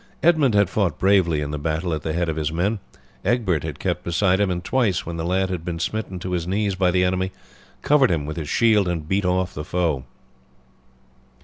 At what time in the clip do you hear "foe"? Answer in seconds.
9.63-10.03